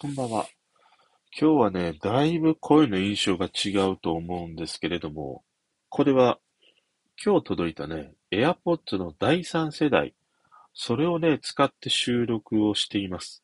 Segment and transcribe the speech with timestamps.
[0.00, 0.46] こんばんは。
[1.36, 5.42] 今日はね、だいぶ声の印象が違うと思うんですけれども、
[5.88, 6.38] これは
[7.20, 10.14] 今日届いたね、AirPods の第3世代、
[10.72, 13.42] それをね、使って収録をしています。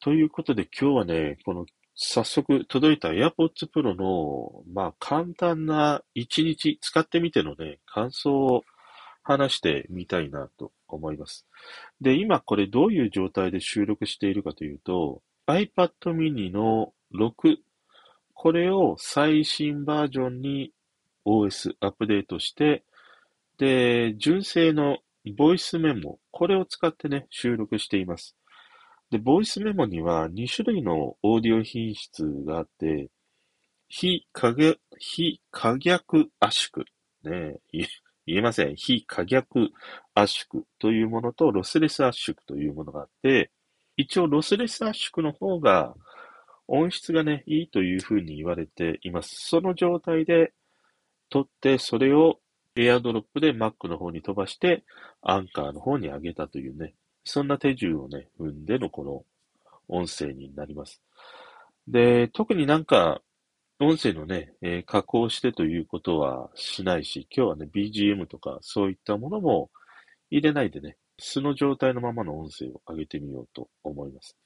[0.00, 8.64] ということで今日はね、この早速届いた AirPods Pro の、まあ簡単な1日使ってみてのね、感想を
[9.22, 11.46] 話してみたいなと思います。
[12.00, 15.20] で、今これどういう状態で収録しているかというと、
[15.50, 17.56] iPad mini の6、
[18.34, 20.72] これを最新バージョンに
[21.26, 22.84] OS アップデートして、
[23.58, 24.98] で、純正の
[25.36, 28.36] ボイスメモ、これを使ってね、収録しています。
[29.10, 33.10] で、ボイスメモには2種類のオーディオ品質があって、
[33.88, 36.86] 非可逆、非可逆圧縮。
[37.24, 37.58] ね
[38.24, 38.76] 言えません。
[38.76, 39.70] 非可逆
[40.14, 43.50] 圧縮というものとロスレス圧縮というものがあって、
[44.00, 45.94] 一応ロスレス圧縮の方が
[46.68, 49.34] 音質がね、いいというふうに言われています。
[49.34, 50.52] その状態で
[51.28, 52.38] 撮って、それを
[52.76, 54.84] エアドロップで Mac の方に飛ばして、
[55.20, 59.24] アンカーの方に上げたというね、そんな手順をね、踏んでのこの
[59.88, 61.02] 音声になります。
[61.88, 63.20] で、特になんか、
[63.80, 69.70] 音声のね、えー、加工してということはしないし、今日はね、BGM とかそういったものも
[70.30, 74.36] 入れないでね、素の状態のままの音声を上げてみようと思います。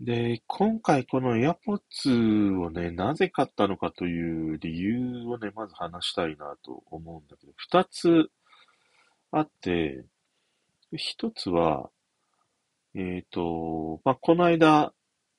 [0.00, 8.30] で、今回この AirPods をね、なぜ買ったのかという理由をね、まず話したいなと思うんだけど、二つ
[9.30, 10.04] あって、
[10.96, 11.90] 一つは、
[12.94, 14.92] えっ、ー、と、まあ、この間、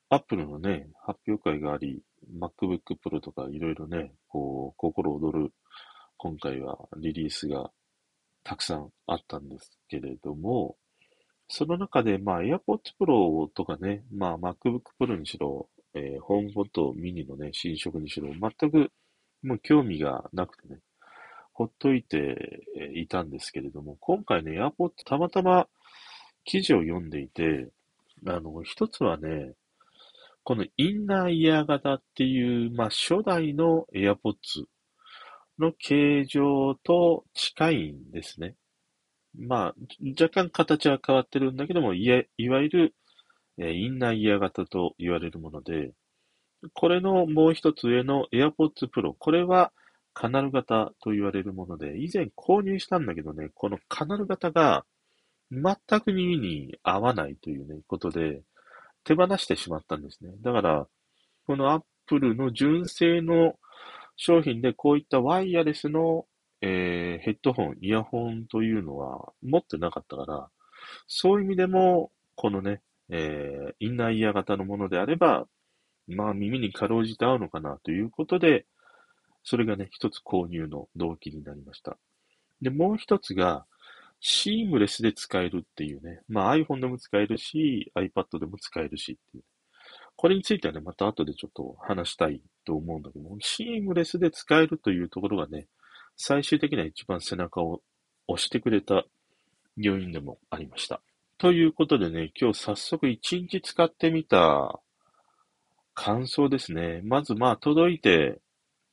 [0.10, 2.02] Apple のね、発表会があり、
[2.40, 5.54] MacBook Pro とかいろいろね、こう、心躍る、
[6.18, 7.72] 今回はリリースが
[8.44, 10.78] たくさんあったんですけれども、
[11.54, 12.60] その中で、まあ、AirPods
[12.98, 18.90] Pro とかね、まあ、MacBook Pro にしろ、えー、HomePod mini のね、新色にしろ、全く
[19.44, 20.80] もう興味がなくてね、
[21.52, 22.62] ほっといて
[22.96, 25.68] いたんですけれども、今回ね、AirPods たまたま
[26.46, 27.68] 記事を読んでいて、
[28.26, 29.54] あの、一つはね、
[30.44, 34.66] このインナーイヤー型っていう、まあ、初代の AirPods
[35.60, 38.56] の形状と近いんですね。
[39.38, 39.76] まあ、
[40.20, 42.96] 若干形は変わってるんだけども、いわゆる、
[43.58, 45.94] えー、インナーイヤー型と言われるもので、
[46.74, 49.72] これのもう一つ上の AirPods Pro、これは
[50.14, 54.86] カナル型と言われるもので、以前購入したんだけどね、このカナル型が
[55.52, 58.42] 全く耳に合わないというね、ことで、
[59.04, 60.32] 手放してしまったんですね。
[60.42, 60.88] だから、
[61.48, 63.56] この Apple の純正の
[64.16, 66.26] 商品でこういったワイヤレスの
[66.62, 70.50] えー、ヘッドホン、イヤホンというのは持ってなかったから、
[71.08, 75.48] そういう意味でも、このね、えー、インナーイヤー型のものであれば、
[76.08, 78.66] まあ耳にかろうじて合うのかなということで、
[79.44, 81.98] それがね、一つ購入の動機になりました。
[82.62, 83.66] で、もう一つが、
[84.20, 86.22] シームレスで使えるっていうね。
[86.30, 89.44] まあ iPhone でも使えるし、iPad でも使えるしっていう。
[90.16, 95.68] これについてはね、また後でちょっと話したいと思うんだけども、シームレスで使えるというところがね、
[96.24, 97.82] 最終的には一番背中を
[98.28, 99.06] 押してくれた
[99.76, 101.02] 要因でもありました。
[101.40, 104.80] ということでね、今日早速一日使ってみた
[105.96, 107.02] 感想ですね。
[107.04, 108.40] まずまあ届いて、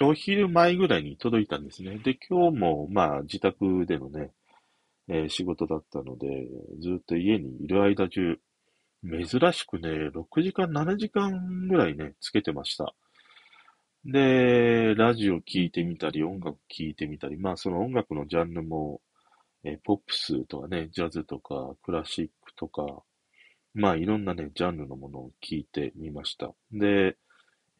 [0.01, 1.99] お昼前ぐらいに届いたんですね。
[1.99, 4.31] で、今日もまあ自宅でのね、
[5.09, 6.47] えー、仕事だったので、
[6.81, 8.39] ずっと家にいる間中、
[9.03, 12.95] 珍しくね、6時間、7時間ぐらいね、つけてました。
[14.05, 19.01] で、ラジオ聴いてみたり、音楽聴いてみたり、まあその音楽のジャンルも、
[19.65, 23.03] えー、ポップスとかね、ジャズとか、クラシックとか、
[23.75, 26.53] まあいろんなね、ジャンルのものを聞いてみました。
[26.73, 27.17] で、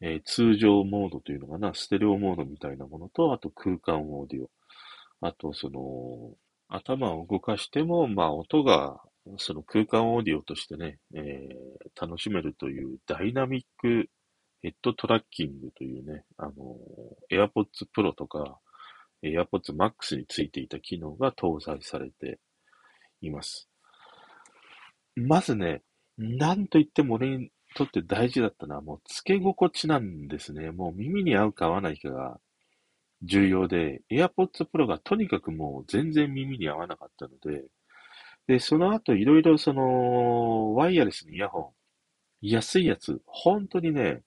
[0.01, 4.49] えー、通常モードというのかな、ステレオモードみたいなものと、あと空間オーディオ。
[5.21, 6.35] あと、その、
[6.67, 9.01] 頭を動かしても、まあ音が、
[9.37, 14.09] その空間オーディオとしてね、えー、楽しめるというダイナミック
[14.61, 16.77] ヘッドトラッキングというね、あの、
[17.31, 18.59] AirPods Pro とか
[19.23, 22.39] AirPods Max についていた機能が搭載されて
[23.21, 23.69] います。
[25.15, 25.81] まずね、
[26.17, 30.71] なんといっても俺にとって大事だったのはもう付け心地なんですね。
[30.71, 32.39] もう耳に合うか合わないかが
[33.21, 37.65] 重要で、AirPods Pro がとにかくもう全然耳に合わなかったので、
[38.47, 41.69] で、その後いろいろその、ワイヤレスのイヤホン、
[42.41, 44.23] 安いやつ、本当にね、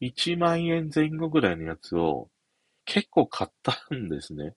[0.00, 2.28] 1万円前後ぐらいのやつを
[2.84, 4.54] 結構買ったんですね。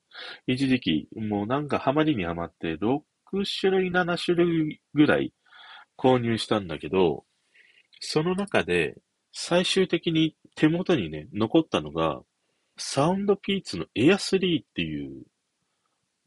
[0.48, 3.02] 一時期、もうなんかハマりにハマって、6
[3.60, 5.34] 種類、7種類ぐらい
[5.98, 7.26] 購入したんだけど、
[8.00, 8.96] その中で、
[9.32, 12.22] 最終的に手元にね、残ったのが、
[12.78, 15.24] サウンドピーツの Air3 っていう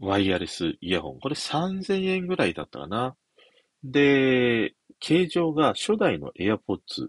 [0.00, 1.20] ワイヤレスイヤホン。
[1.20, 3.16] これ3000円ぐらいだったかな。
[3.84, 7.08] で、形状が初代の AirPods。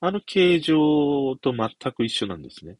[0.00, 2.76] あの形状と全く一緒なんですね。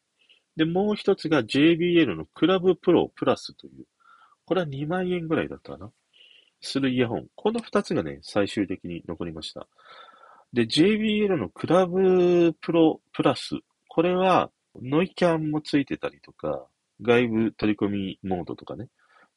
[0.57, 3.85] で、もう一つが JBL のクラブプロプラスという。
[4.45, 5.91] これは2万円ぐらいだったかな。
[6.61, 7.27] するイヤホン。
[7.35, 9.69] この二つがね、最終的に残りました。
[10.53, 13.61] で、JBL のクラブプロプラス。
[13.89, 14.51] これは
[14.81, 16.67] ノイキャンもついてたりとか、
[17.01, 18.89] 外部取り込みモードとかね、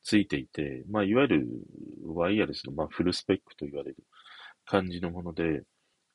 [0.03, 1.47] ついていて、まあ、いわゆる
[2.05, 3.97] ワイヤレスの、まあ、フルスペックと言われる
[4.65, 5.63] 感じのもので、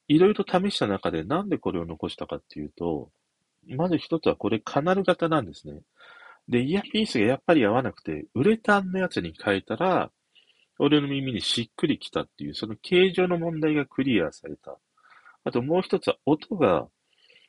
[0.09, 3.11] いろいろ試した中でなんでこれを残したかっていうと、
[3.69, 5.83] まず一つはこれカナル型なんですね。
[6.49, 10.11] で、イヤピースがやっぱり合わなくて、ウレタンのやつに変えたら、
[10.79, 14.79] 俺の耳にしっくりきたっていう、その形状の問題がクリアされた。
[15.45, 16.89] あともう一つは音が、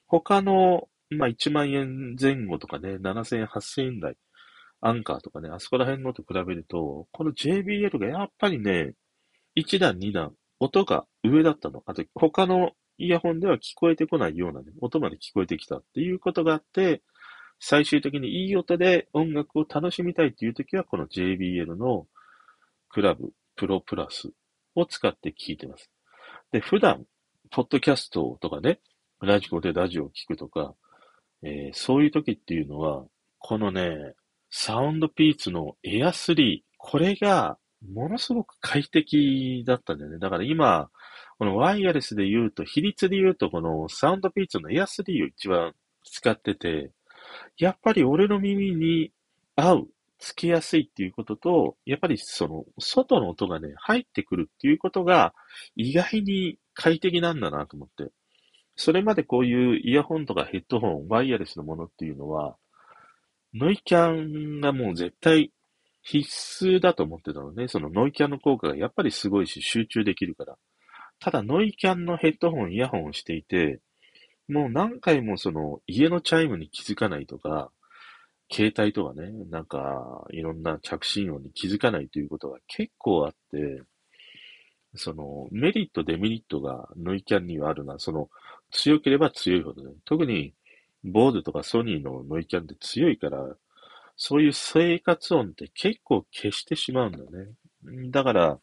[0.08, 4.16] 他の、まあ1万円前後とかね、7000円、8000円台、
[4.82, 8.94] アンカーとかね、あそこら辺のと比べると、この JBL がやっぱりね、
[9.56, 11.82] 1段、2段、音が上だったの。
[11.88, 17.02] あと他のイヤホンでは聞こえてこないような、ね、音まで聞こえてきたっていうことがあって、
[17.60, 22.06] 最終的にいい音で音楽を楽しみたいっていう時は、この JBL の
[22.90, 24.30] クラブプロプラス
[24.76, 25.90] を使って聴いてます。
[26.52, 27.06] で、普段、
[27.50, 28.80] ポッドキャストとかね、
[29.20, 30.76] ラジコでラジオを聴くとか、
[31.42, 33.04] えー、そういう時っていうのは、
[33.40, 34.14] このね、
[34.52, 37.58] サウンドピーツのエア3、これが
[37.88, 40.20] ものすごく快適だったんだよね。
[40.20, 40.90] だから今、
[41.38, 45.74] このワイヤレスで言うと、比率で言うと、このサウンドピーツのエア3を一番
[46.04, 46.92] 使ってて、
[47.58, 49.12] やっぱり俺の耳に
[49.56, 49.88] 合う、
[50.20, 55.34] つけやすいっていうことと、やっぱりその、外の音がね、入ってくるっていうことが、
[55.76, 58.12] 意外に快適なんだなと思って。
[58.76, 62.56] それまでこういうイヤホンとかヘッドホン、ワイヤレスのものっていうのは、
[63.54, 65.52] ノイキャンがもう絶対
[66.02, 67.68] 必須だと思ってたのね。
[67.68, 70.58] そのノイキャンの効果がやっぱりすごいし集中できるから。
[71.20, 73.80] ただノイキャンのヘッドホン、イヤホンをしていて、
[74.48, 77.72] もう何回もその家のチャイムに気づかないとか、
[78.52, 83.84] 携帯とかね、なんかいろんな着信音に気づかないということが結構あって、
[84.96, 87.98] そのメリット、デメリットがノイキャンにはあるな。
[87.98, 88.30] その
[88.72, 89.94] 強ければ強いほどね。
[90.04, 90.54] 特に
[91.04, 93.56] ボードとかソニーのノイキャンって強いから、
[94.24, 98.10] そういう生活音って結構消してしまうんだね。
[98.12, 98.60] だから、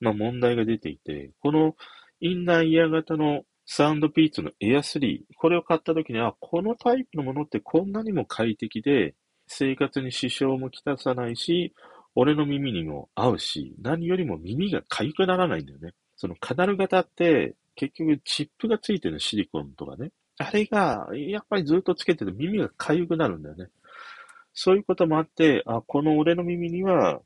[0.00, 1.74] まあ問題が出ていて、この
[2.20, 9.14] インナーイヤー型のサウンドピーツの Air3、これを買った時には、このタイプのものってこんなにも快適で、
[9.46, 11.72] 生活に支障もきたさないし、
[12.14, 15.94] 俺の耳にも合うし、何よりも耳が痒くならないんだよね。
[16.16, 20.10] そのカナル型って、結局チップがついてるシリコンとかね。
[20.36, 23.68] あれが、やっぱりずっとつけてると耳が痒くなるんだよね。
[24.60, 27.20] そういうこともあって、あ、この俺の耳には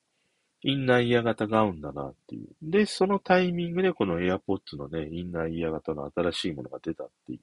[0.60, 2.48] インナーイヤー型が合うんだなっていう。
[2.60, 7.40] で、そのタイミングでこの AirPods のね、インナーイヤー型の新しいものが出たっていう。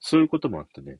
[0.00, 0.98] そういうこともあってね。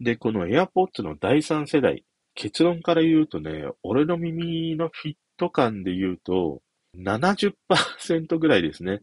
[0.00, 6.62] で、この AirPods の第3世代、結論から言うとね、俺の耳のフィット感で言うと、
[6.98, 9.02] 70%ぐらいですね。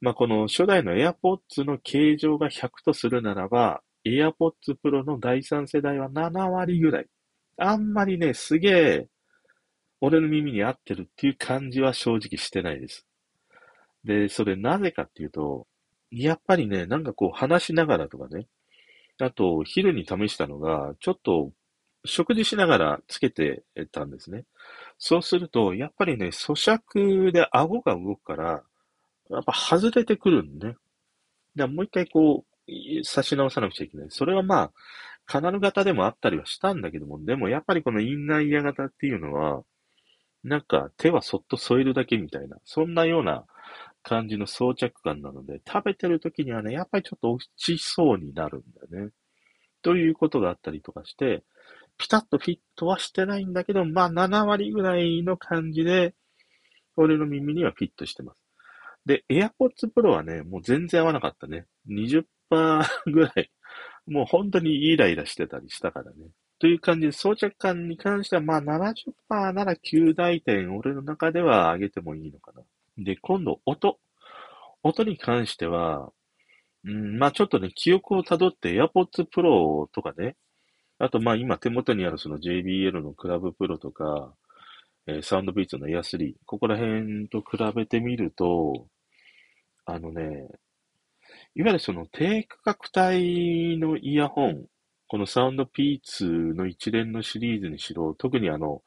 [0.00, 7.06] まあ、この初代の AirPods の形状が100とするならば、AirPods Pro の第3世代は7割ぐらい。
[7.58, 9.08] あんまりね、すげえ
[10.00, 13.06] 俺の耳に合ってるっていう感じは正直してないです。
[14.04, 15.66] で、それなぜかっていうと、
[16.10, 18.46] やっぱりね、なんかこう話しながらとかね、
[19.18, 21.50] あと昼に試したのが、ちょっと
[22.04, 24.44] 食事しながらつけてたんですね。
[24.98, 28.62] そうすると、やっぱりね、咀嚼で顎が動くから、
[29.30, 30.76] やっぱ外れてくるんね。
[31.54, 34.06] でもう一回こう、差し直さなくちゃいけない。
[34.10, 34.72] それはまあ、
[35.26, 39.62] カナル型でもあったりはしたんだけども、でもやっぱりこのインナーイヤー型っていうのは、
[40.44, 43.44] なんか手はそっと添えるだけみたいな、そんなような
[44.02, 49.12] 感じの装着感なので、食べてる時にはね、やっぱりちょっと落ちそうになるんだよね。
[49.82, 51.42] ということがあったりとかして、
[51.98, 56.14] ピタッとフィットはしてないんだけど、まあ7割ぐらいの感じで、
[56.96, 58.38] 俺の耳にはフィットしてます。
[59.06, 61.66] で、AirPods Pro はね、もう全然合わなかったね。
[61.88, 62.24] 20%
[63.12, 63.50] ぐらい。
[64.06, 66.28] もう本当にイライラしてたりしたからね。
[66.58, 72.62] という感じで、装着感に関しては、まあ70%なら9大点、俺の中では上げてもいいのかな。
[72.98, 73.98] で、今度、音。
[74.82, 76.12] 音に関しては、
[76.84, 80.36] うん、まあちょっとね、記憶をたどって AirPods Pro とかね、
[80.98, 84.32] あとまあ今手元にあるその JBL のクラブプロとか、
[85.06, 88.86] えー、サウンドビーツの Air 3、ここら辺と比べてみると、
[89.84, 90.48] あのね、
[91.58, 94.66] いわゆるその低価格帯のイヤホン、
[95.08, 98.82] このサウンド P2 の一連のシリーズにしろ、特にあの、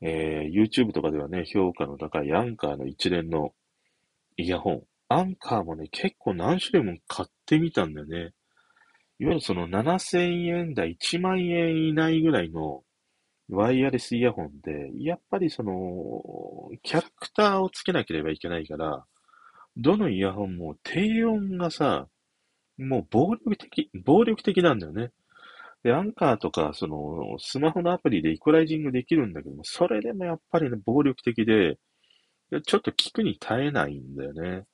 [0.00, 3.50] えー、YouTube とかではね、評価の高いアンカーの一連の
[4.36, 4.82] イヤホン。
[5.08, 8.32] アンカーもね、結構何種類も買ってみたんだよね。
[9.18, 12.84] いわゆるその7000円台、1万円以内ぐらいの
[13.48, 15.72] ワイヤレスイヤホンで、やっぱりその、
[16.84, 19.04] キャラクターをつけなければいけないから、
[19.76, 22.08] どのイヤホンも低音がさ、
[22.78, 25.10] もう暴力的、暴力的なんだよね。
[25.82, 31.78] で、アンカーとか、その、スマホのアプリでイコライジングできるんだけども、それでもやっぱりね、暴力的で、
[32.64, 34.64] ちょっと聞くに耐えないんだよね。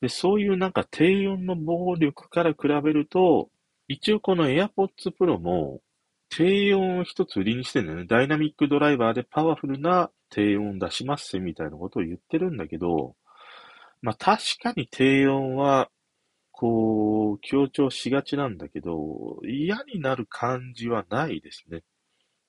[0.00, 3.50] で、そういうなんか低音の暴力から比べると、
[3.88, 5.80] 一応この AirPods Pro も、
[6.28, 8.04] 低音を一つ売りにしてんだよね。
[8.06, 13.14] ダイナミックドライバーでパワフルな低音出しますみたいなことを言ってるんだけど、
[14.02, 15.90] まあ確かに低音は
[16.56, 21.82] こう、強調しがちなんだけど、嫌になる感じはないですね。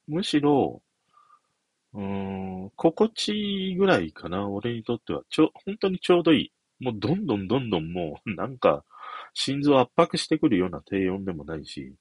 [0.08, 0.82] むしろ、
[1.94, 3.34] うん、心地
[3.70, 5.24] いいぐらいかな、俺にとっては。
[5.30, 6.84] ちょ、本当にちょうどいい。
[6.84, 8.86] もうどんどんどんどんもう、 なんか、
[9.34, 11.94] 心臓圧迫してくるような低音でもないし、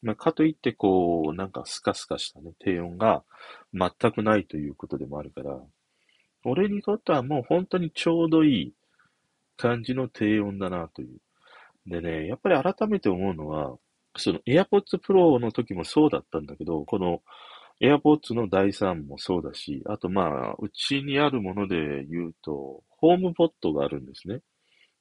[0.00, 3.24] まあ、かといってこう、なんかスカスカしたね、低音が
[3.72, 5.60] 全くないということでもあるから、
[6.44, 8.74] 俺にとってはもう本当にちょうどいい
[9.56, 11.18] 感じの低音だなという。
[11.86, 13.76] でね、やっぱり改めて思うのは、
[14.16, 17.22] その AirPods Pro の時もそうだったんだけど、この
[17.80, 24.40] AirPods の第3もそうだし、あとまあ、うちにあるもので言うと、ホームポットがあるんですね。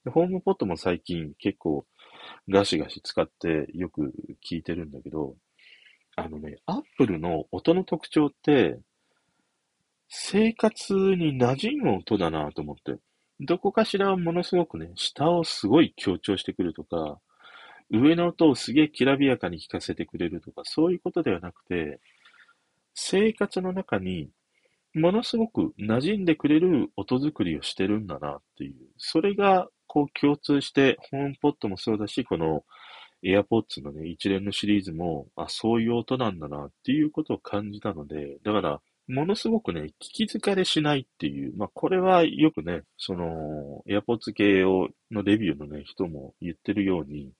[0.09, 1.85] ホームポットも最近結構
[2.49, 4.11] ガシガシ使ってよく
[4.43, 5.35] 聞いてるんだけど、
[6.15, 8.79] あのね、Apple の音の特徴って、
[10.13, 12.99] 生活に馴染む音だなと思って。
[13.39, 17.17] どこかしらものすごくね、下をすごい強調してくるとか、
[17.89, 22.01] 上の音をすげえきらびやかに聞かせてくれるとか、そういうことではなくて、
[22.93, 24.29] 生活の中に
[24.93, 28.75] ものすごく馴染んでくれる音作りをしてるんだなっていう。
[28.97, 32.65] それが、こう共通して、ホームポットもそうだし、この
[33.23, 47.33] AirPods のね、一連のシリーズも、あ、そういう音なんだなっていうことを感じたので、だから、ものすごくね、聞き疲れしないっていう、まあ、これはよくね、その、AirPods 系を、のレビューのね、人も言ってるように、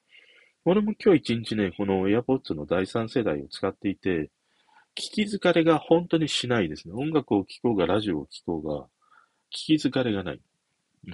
[0.65, 4.29] 俺も今日一日ね、この AirPods の第3世代を使っていて、
[4.97, 6.93] 聞き疲れが本当にしないですね。
[6.93, 8.85] 音楽を聴こうが、ラジオを聴こうが、
[9.49, 10.41] 聞き疲れがない。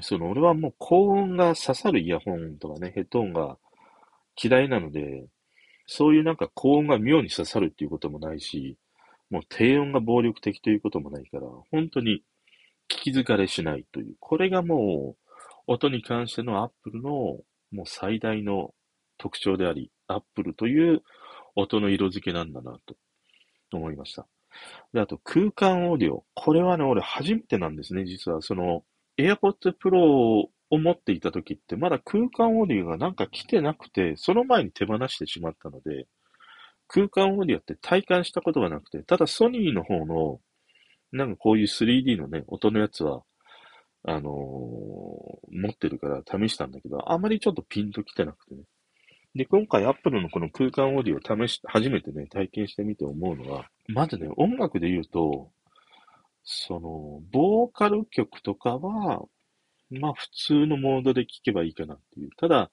[0.01, 3.57] その、俺はもう高音が刺さるイヤホンとかね、ヘッドホンが
[4.43, 5.27] 嫌いなので、
[5.85, 8.75] そういうなんか高音が妙に刺さるっていうこともないし、
[9.29, 12.23] もう低音が暴力的ということもないから、本当に
[12.89, 14.15] 聞き疲れしないという。
[14.19, 15.27] これがもう、
[15.67, 17.09] 音に関してのアップルの
[17.71, 18.73] もう最大の
[19.17, 21.01] 特徴であり、アップルという
[21.55, 22.95] 音の色付けなんだなと
[23.73, 24.27] 思いました。
[24.93, 26.23] で、あと空間オーディオ。
[26.33, 28.41] これはね、俺初めてなんですね、実は。
[28.41, 28.83] その、
[29.17, 36.07] AirPods Pro を持っていた時って、まだ空間オーディオがなんか来てなくて、その前に手放してしまったので、
[36.87, 40.39] 空間オーディオって体感したことがなくて、ただソニーの方の、
[41.11, 43.23] なんかこういう 3D のね、音のやつは、
[44.03, 48.63] あのー、持ってるから試したんだけど、あまりちょっとピンと来てなくてね。
[49.35, 55.51] で、今回 Apple のこの空間オーディオを試し、初めてね、体験してみて思うのは、まずね、音楽で言うと、
[56.43, 59.21] その、ボーカル曲とかは、
[59.89, 62.29] まあ普通のモードで聴けばいいかなっていう。
[62.37, 62.71] ただ、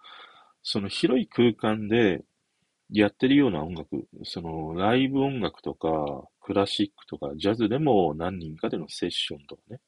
[0.62, 2.24] その広い空間で
[2.90, 9.80] やってるような音楽、そのライブ音楽とか、クラシックとか、ジャズでも何人かでのセッションとかね。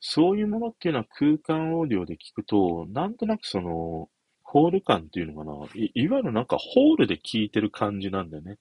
[0.00, 4.08] そういうものっていうのは空間オーディオで聞くと、なんとなくその、
[4.42, 8.58] ホール感っていうのかない、いわゆるなんかホールで聞いてる感じなんだよね。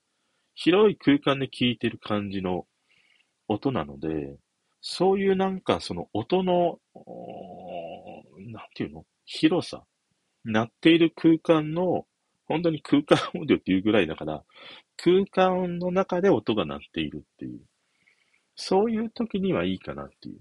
[0.55, 2.65] 広い空間で聞いてる感じの
[3.47, 4.37] 音なので、
[4.81, 6.79] そういうなんかその音の、
[8.39, 9.05] なんていうの？
[9.25, 9.83] 広さ。
[10.43, 12.05] 鳴っている空間の
[12.47, 14.43] 本当に空間オーディオっていうぐらいだから、
[14.97, 17.59] 空間の中で音が鳴っているっていう。
[18.55, 20.39] そういう時にはいいかなっていう。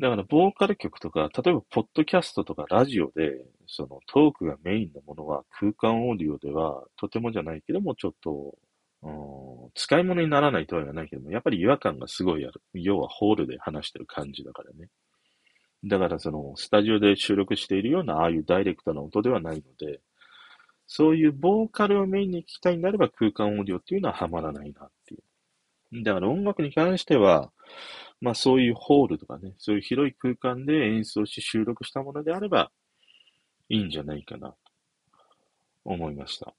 [0.00, 8.54] だから、ボーカル曲とか、例えば、ポッドキャストとかラジオで、そのトークがメインのものは空間オーディオでは、とてもじゃないけども、ちょっと、
[9.02, 12.60] うん、使い物にならないとは言わないけども、やっぱり違和感がすごいある。
[12.72, 14.88] 要はホールで話してる感じだからね。
[15.84, 20.00] だから、その、スタジオで収録しているような、ああいうダイレクトな音ではないので、
[20.86, 25.22] そういうボーカルをメインに聞きたいんであれば空間オーディオっていうのはハマらないなっていう。
[26.02, 27.52] だから音楽に関しては、
[28.20, 32.70] まあそういうホールとかね、そういう広い空間で演奏し収録したものであれば、
[33.68, 34.56] いいんじゃないかなと
[35.84, 36.54] 思いました。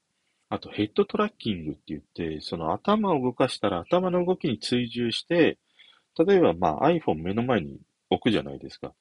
[0.50, 5.58] あとヘッドトラッキングって言って、その頭を動かしたら頭の動きに追従して、
[6.18, 7.80] 例えばまあ iPhone 目の前に
[8.10, 8.94] 置くじゃないですか。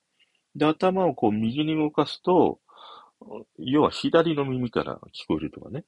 [0.56, 2.60] で、頭をこう右に動かすと、
[3.58, 5.84] 要は左の耳から聞こえるとかね。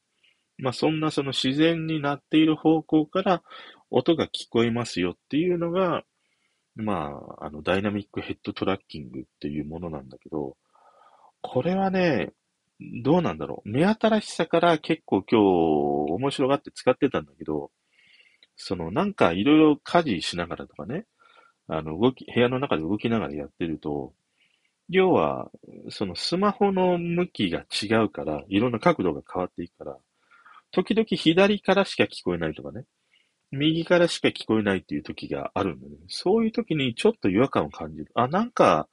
[0.59, 3.43] まあそんなその自然になっている方向から
[3.91, 6.03] 音が聞こえますよっていうのが、
[6.77, 10.57] まあ、あの、ダイナミックヘッドトラッキングっていうものなんだけど、
[11.41, 12.33] これはね、
[13.03, 13.69] どうなんだろう。
[13.69, 17.71] 目新しさから結構今日面白がって使ってたんだけど、
[18.57, 21.07] そのなんかいろいろ家事しながらとかね、
[21.69, 24.13] あの動き、部屋の中で動きながらやってると、
[24.89, 25.51] 要は、
[25.91, 29.99] そのスマホの向きが違うから、いろんな角度が変わっていくから、
[30.71, 32.85] 時々左からしか聞こえないとかね、
[33.51, 35.95] 右からしか聞こえないっていう時があるんだね。
[36.09, 38.11] そういう時にちょっと違和感を感じる。
[38.15, 38.89] あ、なんか、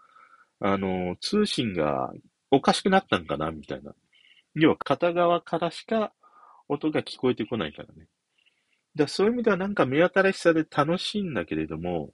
[0.60, 2.12] あの、通信が
[2.52, 3.52] おかしくなったんかな？
[3.52, 3.94] みたいな。
[4.56, 6.14] 要は片側からしか
[6.70, 8.08] 音が聞こえてこないからね。
[8.96, 12.12] だそういう意味ではなんか目新しさで楽しいんだけれども、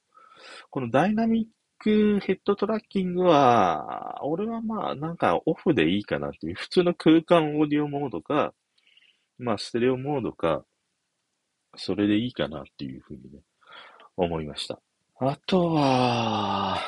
[0.69, 1.45] このダイナミッ
[1.79, 8.53] クヘッドトラッキングは、俺はまあなんかオフでいいかなっていう、普通の空間オーディオモードか、
[9.38, 10.63] まあステレオモードか、
[11.75, 13.39] それでいいかなっていうふうにね、
[14.17, 14.79] 思いました。
[15.19, 16.79] あとは、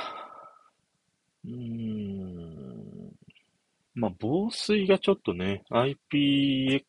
[1.45, 3.11] うーん、
[3.93, 6.83] まあ、防水がちょっとね、IPX4、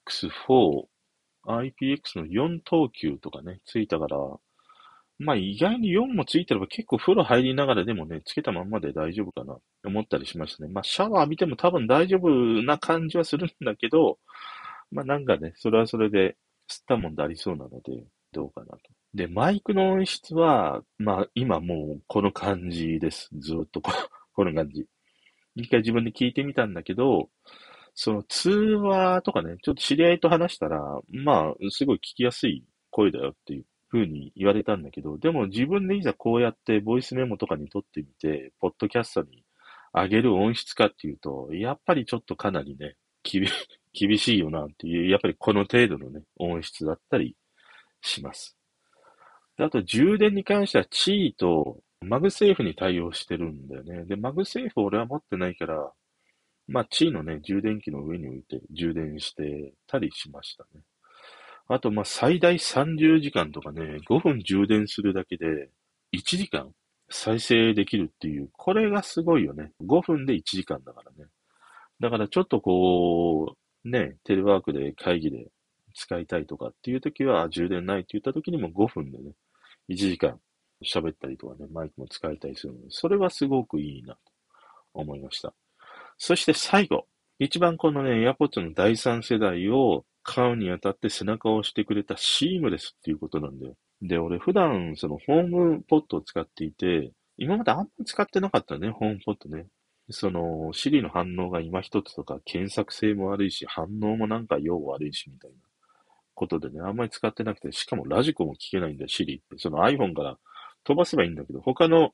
[1.44, 4.16] IPX の4等級とかね、ついたから、
[5.24, 10.70] まあ意外に4もついてれば結構風呂入りながらでもね、つけたままで大丈夫かなって思ったりしましたね。
[10.72, 12.28] まあシャワー浴びても多分大丈夫
[12.62, 14.18] な感じはするんだけど、
[14.90, 16.36] まあなんかね、それはそれで
[16.68, 18.78] 吸ったもんでありそうなので、どうかなと。
[19.14, 23.28] で、マイクの音質は、まあ、今もうこの感じです。
[23.38, 23.92] ずっとこ
[24.34, 24.86] この感じ。
[25.54, 27.28] 一回自分で聞いてみたんだけど、
[27.94, 39.44] その通話とかね、ちょっと知り合いと話したら、まあ、すごい聞きやすい声だよっていう風に言われたんだけど、でも自分でいざこうやってボイスメモとかに撮ってみて、ポッドキャストに
[39.92, 43.44] 上げる音質かっていうと、やっぱりちょっとかなりね、厳
[43.92, 47.36] 厳しいよなっていう、やっぱりこの程度のね、音質だったり
[48.00, 48.56] します。
[49.58, 54.04] であと、充電に関しては、 Qi と MagSafe に対応してるんだよね。
[54.06, 55.92] で、 MagSafe 俺は持ってないから、
[56.66, 60.80] まあ、チーのね、充電器の上に置いて充電してたりしましたね。
[61.68, 65.70] あと、ま、最大30時間とかね、5分充電するだけで、
[66.12, 66.72] 1時間
[67.08, 69.72] 再生できるっていう、これがすごいよね。
[69.84, 71.30] 5分で1時間だからね。
[72.00, 75.48] だからちょっとこう、ね、テレワークで会議で
[75.94, 79.32] 使いたいとかっていう時は、充電ないって言った時にも5分でね、
[79.88, 80.38] 1時間
[80.84, 84.20] 喋ったりとかね、マイクも使いたりするので、それはすごくいいなと
[84.94, 85.54] 思いました。
[86.18, 87.06] そして最後、
[87.38, 93.74] 一番このね、AirPods の第3世代を買うにあたって背中を押してくれたシームレスっていうことなんだよ。
[94.00, 99.66] で、俺普段そのホームポットを使っていて、今まであんまり使ってなかったね、ホームポットね。
[100.10, 105.56] その、シリの反応が今一つとか、検索性も悪いし、反応もなんかよう悪いし、みたいな
[106.34, 109.58] ことでね、あんまり使ってなくて、しかもラジコも聞けないんだよ、シリって。
[109.58, 110.38] その iPhone から
[110.84, 112.12] 飛ばせばいいんだけど、他の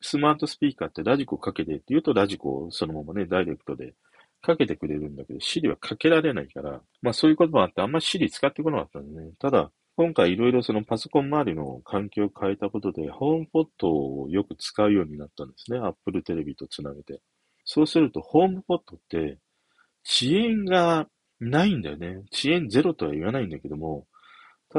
[0.00, 3.94] スマートスピーカーってラジコかけてって言うと、ラジコをそのままね、ダイレクトで
[4.40, 9.32] かけてくれるんだけど、シリはかけられないから、まあそういうこともあって、あんまりシリ使ってこなかったんでね。
[9.38, 15.78] ただ、今回いろいろそのパソコン周りの環境を変えたことで、ホームポットをよく使うようになったんですね。
[15.78, 17.20] Apple テレビとつなげて。
[17.64, 19.38] そうすると、 HomePod って、
[20.04, 21.08] 遅延が
[21.40, 22.22] ないんだよね。
[22.32, 24.06] 遅延ゼロとは言わないんだけども、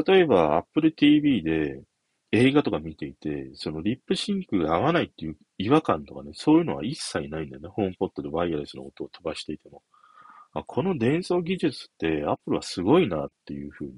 [0.05, 1.81] 例えば Apple TV で
[2.31, 7.69] 映画とか見ていて、そのリップシンクが合わないっていう違和感とかね、そういうのは一切ないんだよね。
[7.69, 9.81] HomePod でワイヤレスの音を飛ばしていても。
[10.53, 13.93] あこの伝送技術って Apple はすごいなっていうふうに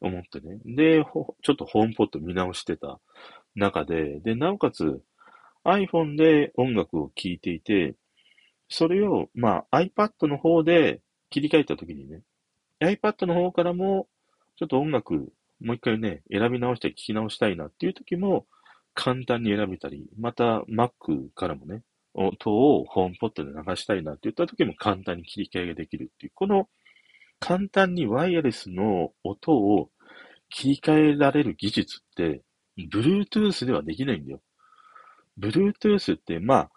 [0.00, 0.58] 思ってね。
[0.64, 1.04] で、
[1.42, 3.00] ちょっと HomePod 見直してた
[3.54, 5.02] 中で、で、なおかつ
[5.64, 7.94] iPhone で音楽を聴いていて、
[8.68, 12.22] それを、まあ iPad の方で切り替えたときにね、
[12.80, 14.08] iPad の方からも、
[14.56, 15.32] ちょっと音楽、
[15.62, 18.46] もう一回ね、選び直して聞き直したいなっていう時も、
[18.94, 21.82] 簡単に選べたり、また Mac からもね、
[22.14, 26.68] 音をホームポットで流したいなって言った時も簡単に切り替えができるっていう、この
[27.40, 29.90] 簡単にワイヤレスの音を
[30.50, 32.42] 切り替えられる技術って、
[32.78, 34.40] Bluetooth ではできないんだよ。
[35.38, 36.70] Bluetooth って、まあ、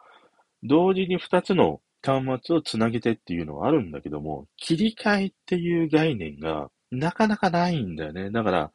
[0.63, 8.31] 同時に2つの端末をつなげてっていうのはあるんだけども、切り替えっていう概念がなかなかないんだよね。
[8.31, 8.71] だから、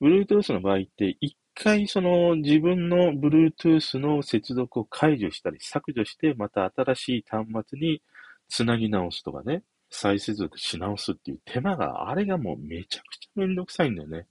[0.00, 8.02] Bluetooth の場合って、一回その自分の Bluetooth の接続を解除したり削除して、また新しい端末に
[8.48, 14.26] つなぎ直すとかね、再接続し直すっていう手間が、あれがもうめちゃくちゃめんどくさいんだよね。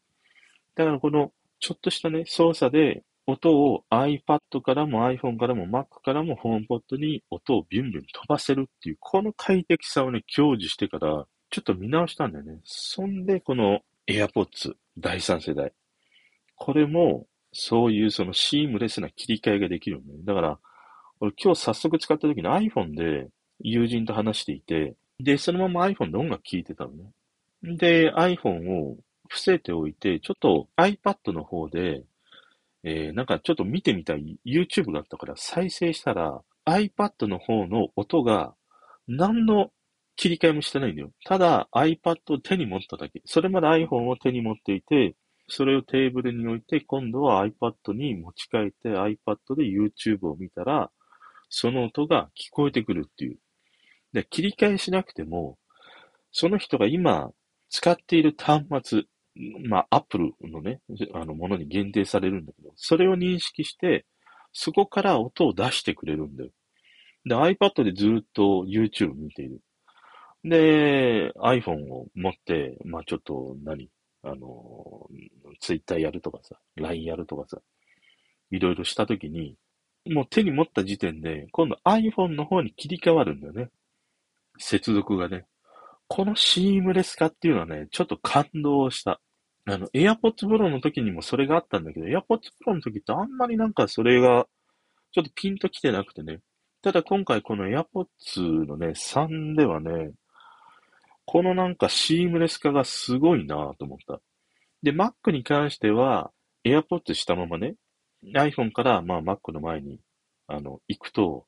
[0.76, 12.60] だからこの、ちょっとしたね、操作で、音を iPad からも iPhone からも Mac からもホームポットに音をビュンビュン飛ばせるっていう、この快適さをね、享受してから、ちょっと見直したんだよね。
[12.65, 15.72] そんで、この AirPods 第3世代。
[16.58, 20.26] これも、そういうそのシームレスな切り替えができるんだよね。
[20.26, 20.60] だから、
[21.22, 23.30] 俺今日早速使った時に iPhone で
[23.62, 27.13] 友人と話していて、で、そのまま iPhone で音楽聴いてたのね。
[27.63, 28.98] で、iPhone を
[29.30, 32.04] 伏せておいて、ちょっと iPad の方で、
[32.84, 38.56] えー、なんかちょっと見てみたい YouTube があったから再生したら、iPad の方の音が
[39.08, 39.72] 何の
[40.15, 41.12] 切り替えもしてないんだよ。
[41.25, 43.21] ただ iPad を手に持っただけ。
[43.25, 45.15] それまで iPhone を手に持っていて、
[45.47, 50.89] それをテーブルに置いて、今度は iPad に持ち帰って iPad で YouTube を見たら、
[51.49, 53.38] その音が聞こえてくるっていう。
[54.13, 55.58] で、切り替えしなくても、
[56.32, 57.30] その人が今
[57.69, 59.04] 使っている端末、
[59.67, 60.80] まあ、Apple のね、
[61.13, 64.06] あの、ものに限定されるんだけど、それを認識して、
[64.54, 66.49] そこから音を出してくれるんだよ。
[67.25, 69.60] で、iPad でずっと YouTube 見ている。
[70.45, 73.89] で、iPhone を持って、まあ、ちょっと何、
[74.21, 75.10] あの、
[75.60, 77.58] Twitter やるとかさ、LINE やるとかさ、
[78.51, 79.55] いろいろしたときに、
[80.05, 83.69] もう手に持った時点で、今度 iPhone の方に切り替わるんだよね。
[84.60, 85.45] 接続がね。
[86.08, 89.19] このシームレス化っていうのはね、ちょっと感動した。
[89.65, 92.21] あの、AirPods Pro の時にもそれがあったんだけど、AirPods
[92.63, 94.45] Pro の時ってあんまりなんかそれが、
[95.12, 96.41] ちょっとピンと来てなくてね。
[96.84, 100.12] ただ今回この AirPods のね、3ではね、
[101.25, 104.21] このなんかシームレス化がすごいなと思った。
[104.83, 106.31] で、Mac に関しては、
[106.63, 107.75] AirPods したままね、
[108.33, 109.99] iPhone からまあ Mac の前に、
[110.47, 111.45] あの、行くと、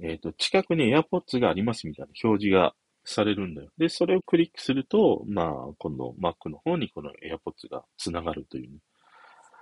[0.00, 2.74] えっ、ー、と、近くに AirPods がありますみたいな表示が
[3.04, 3.70] されるんだよ。
[3.78, 8.78] で、それをクリックすると、まあ、今度 Mac の方にこの AirPods が繋がるという、ね。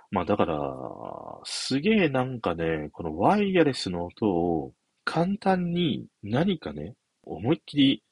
[0.09, 0.57] まあだから、
[1.43, 8.03] すげえなんかね、このワイヤレスの音を簡単に何かね、思いっきり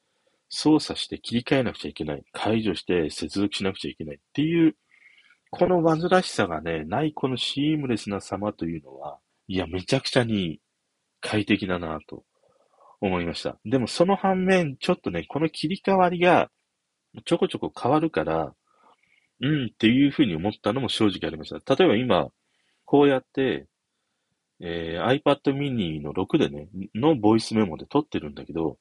[0.48, 2.24] 操作して切り替えなくちゃいけない。
[2.32, 4.76] 解除して接続しなくちゃいけないっていう、
[5.50, 10.60] この煩わしさがね、ないこのシームレスな様というのは、いや、めちゃくちゃに
[11.20, 12.24] 快適だなと
[13.00, 13.58] 思いました。
[13.64, 16.50] でもその反面、ちょっとね、この切り替わりが
[17.24, 18.54] ちょこちょこ変わるから、
[19.40, 21.74] うんっていうふうに思ったのも正直ありました。
[21.74, 22.28] 例えば今、
[22.84, 23.66] こうやって、
[24.60, 28.78] えー、iPad mini の6でね、のボイスメモで撮ってるんだけど、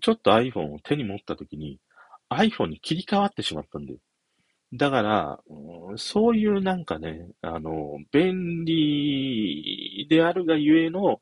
[0.00, 1.78] ちょっと iPhone を手に持った時に
[2.30, 3.98] iPhone に切り替わってしまったんだよ。
[4.72, 5.40] だから、
[5.96, 11.20] そういうなんかね、あの、便利であるがゆえの、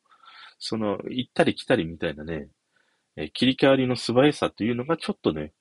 [0.58, 2.48] その、行ったり来たりみたいなね、
[3.16, 5.52] え切り替わりの素早さというのがちょっとね、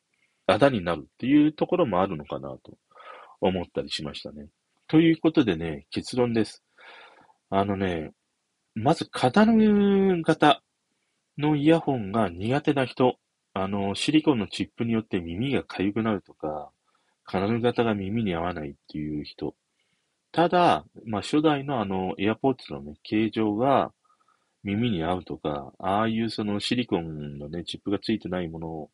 [0.48, 2.78] あだになるっていうところもあるのかなと
[3.39, 4.48] 思ったりしましたね。
[4.88, 6.63] ということでね、結論です。
[7.50, 8.12] あのね、
[8.76, 10.62] まず、カタル型
[11.38, 13.17] のイヤホンが苦手な人、
[13.54, 16.71] あの、シリコンのチップによって耳が痒くなるとか、
[17.26, 19.56] カナル型が耳に合わないっていう人。
[20.32, 23.91] ただ、まあ、初代のあの、AirPods のね、形状が
[24.63, 28.89] 耳に合うとか、ああいうそのシリコンのね、チップがついてないもの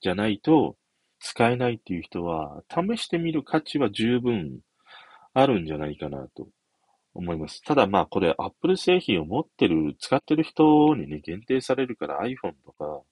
[0.00, 0.76] じゃないと
[1.20, 4.60] 使えないっていう人は、試してみる価値は十分
[5.34, 6.48] あるんじゃないかなと
[7.18, 7.60] 思います。
[7.62, 13.02] ただまあこれ Apple 製品を持ってる、使ってる人にね、限定されるから iPhone とか、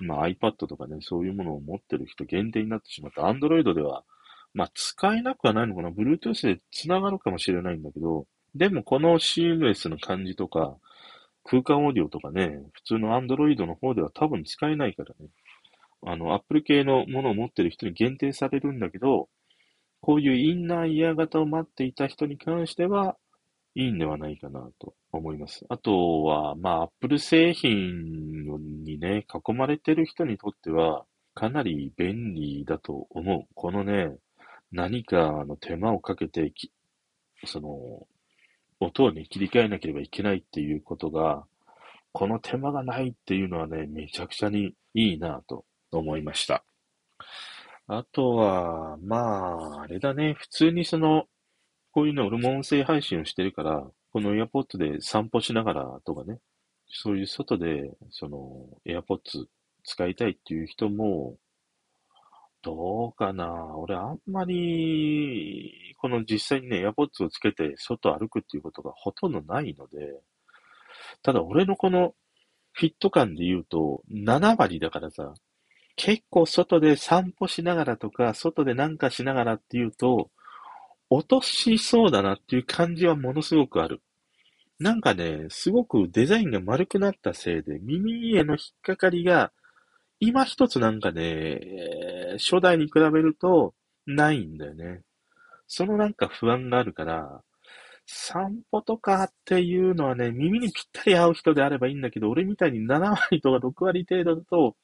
[0.00, 3.22] まあ iPad とかね、そういうものを持ってる人限定になってしまった。
[3.22, 4.04] Android では、
[4.52, 5.90] まあ使えなくはないのかな。
[5.90, 10.76] Bluetooth で繋がるかもしれないんだけど、でもこのシームレスの感じとか、
[11.44, 15.30] 空間オーディオとかね、普通の Android の方では多分使えないからね。
[16.06, 19.28] あの、Apple 系のものを持ってる人に限定されるんだけど、
[20.00, 23.16] こういうインナーイヤー型を待っていた人に関しては、
[23.78, 25.64] いいんではないかなと思います。
[25.68, 33.46] あとは、まあ、Apple 製品にね、囲まれてる人にとっては、かなり便利だと思う。
[33.54, 34.16] このね、
[34.72, 36.52] 何かの手間をかけて、
[37.44, 38.04] その、
[38.80, 41.44] 音をね、切り替えなければいけないっていうことが、
[42.10, 46.64] この手間がないっていうのはね、めちゃくちゃにいいなと思いました。
[47.86, 51.26] あとは、まあ、あれだね、普通にその、
[51.98, 56.38] こういうの俺も音声配信をしてるから、この AirPods で散歩しながらとかね、
[56.86, 59.46] そういう外で、その AirPods
[59.82, 61.34] 使いたいっていう人も、
[62.62, 63.52] どうかな。
[63.76, 70.20] 俺あんまり、この実際にね、AirPods をつけて外歩くっていうことがほとんどないので、
[71.24, 72.14] ただ俺のこの
[72.74, 75.34] フィット感で言うと7割だからさ、
[75.96, 80.30] 結構外で散歩しながらとか、外でなんかしながらっていうと、
[81.10, 84.02] 落としそうだなっていう感じはものすごくある。
[84.78, 89.52] なんかね、すごくデザインが丸くなったせいで、耳への引っかかりが、
[90.20, 91.60] 今一つなんかね、
[92.38, 93.74] 初代に比べると
[94.06, 95.02] ないんだよね。
[95.66, 97.42] そのなんか不安があるから、
[98.06, 104.76] 散歩とかっていうのはね、耳にぴったり合う人であればいいんだけど、俺みたいに7割とか6割程度だと、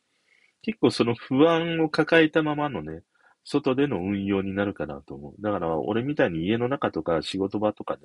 [0.63, 3.03] 結構その不安を抱えたままのね、
[3.45, 5.43] 外での運用になるかなと思う。
[5.43, 8.01] だから俺みたいに家の中とか仕事場とかね、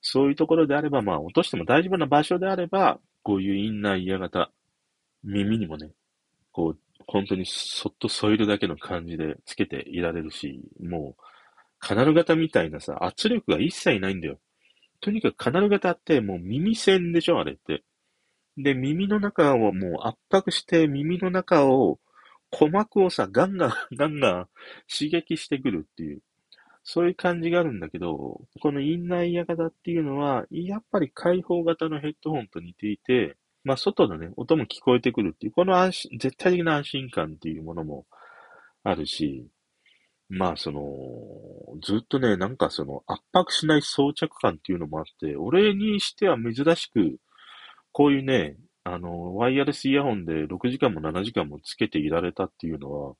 [0.00, 4.50] そういうところであれば、まあ落としても大丈夫な場所であれば、こういうインナーイヤ型、
[5.22, 5.92] 耳にもね、
[6.50, 11.22] こう、本当にそっと添えるだけの感じでつけていられるし、もう、
[11.78, 14.38] カナル型みたいなさ、圧力が一切ないんだよ。
[15.00, 17.82] とにかくカナル型ってもう耳栓でしょ、あれって。
[18.56, 21.98] で、耳の中をもう圧迫して耳の中を
[22.52, 24.48] 鼓膜をさ、ガンガン、 ガンガン
[24.88, 26.22] 刺激してくるっていう、
[26.84, 38.06] そういう感じがあるんだけど、このインナイヤ型っていうのは、やっぱり開放型のヘッドホンと似ていて、まあ外のね、音も聞こえてくるっていう、この安心、絶対的な安心感っていうものも
[38.82, 39.48] あるし、
[40.28, 40.82] まあ、その、
[41.82, 47.18] ずっとね、なんかその、圧迫しない装着感っていうのもあって、俺にしては珍しく、
[47.92, 53.14] こういうね、あの、ワイヤレスイヤホンで6時間も7時間もつけていられたっていうのは、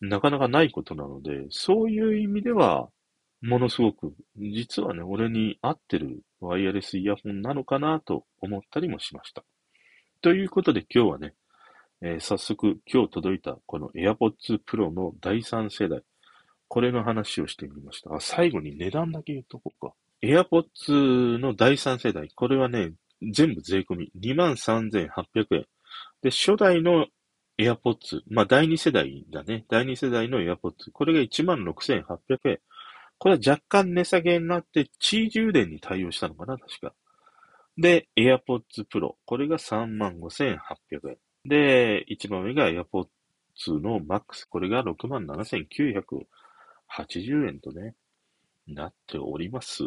[0.00, 2.88] なかなかないことなので、そういう意味では、
[3.42, 9.44] ものすごく、実はね、俺に合ってるワイヤレスイヤホンなのかなと思ったりもしました。
[10.22, 11.34] ということで今日はね、
[12.02, 16.02] えー、早速今日届いたこの AirPods Pro の第3世代、
[16.68, 18.14] これの話をしてみました。
[18.14, 19.94] あ、最後に値段だけ言っとこうか。
[20.22, 25.66] AirPods の第3世代、これはね、全部税込み23,800円。
[26.22, 27.06] で、初代の
[27.58, 29.64] AirPods、まあ第2世代だね。
[29.68, 32.60] 第2世代の AirPods、これが16,800円。
[33.18, 36.92] これは若干値下げになって、地位充電に対応したのかな、確か。
[37.78, 41.16] で、AirPods Pro、これが35,800円。
[41.44, 43.08] で、一番上が AirPods
[43.80, 47.94] の Max、これが67,980円とね、
[48.66, 49.84] なっております。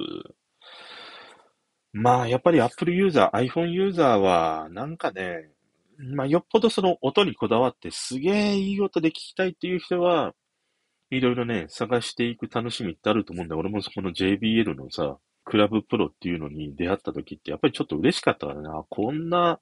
[1.91, 5.49] まあ、やっぱり Apple ユーザー、iPhone ユーザーは、なんかね、
[5.97, 10.33] まあ、よっぽどその音にこだわって、すげえいい音で聞きたいっていう人は、
[11.09, 13.59] いろいろね、探していく楽しみってあると思うんだよ。
[13.59, 18.85] 俺もそこの JBL のさ、クラブプロっていうのに出会った時って、やっぱりちょっと嬉しかったからな。
[18.89, 19.59] こんな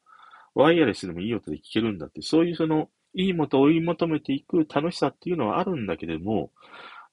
[0.54, 6.52] ワイヤレスでもいい音で聞けるんだって、そういうその、いい音を追い求めていく楽しさっていうのはあるんだけれども、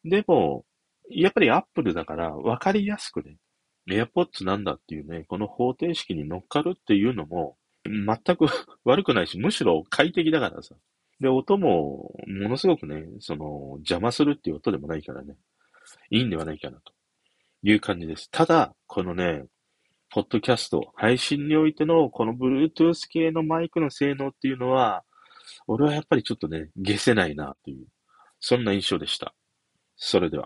[0.04, 0.64] でも、
[1.10, 3.36] やっぱりアップルだから分かりやすくね、
[3.88, 8.46] AirPods なんだっていうね、この方程式に乗っかるっていうのも、全く
[8.84, 10.74] 悪くないし、むしろ快適だからさ。
[11.20, 15.36] で、音も、ものすごくね、その、邪魔するっていう音でもないからね、
[16.10, 16.92] いいんではないかなと
[17.62, 18.30] いう感じです。
[18.30, 19.44] ただ、このね、
[20.10, 25.04] ポッドキャスト、配信においてのこの Bluetooth 系のマイクの性能っていうのは、
[25.66, 27.86] 俺はやっぱりちょっとね、消せないなという、
[28.40, 29.34] そんな印象でした。
[29.96, 30.42] それでは。